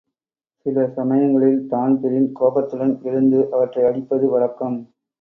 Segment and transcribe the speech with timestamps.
[0.65, 4.77] சில சமயங்களில் தான்பரீன் கோபத்துடன் எழுந்து அவற்றை அடிப்பது வழக்கம்.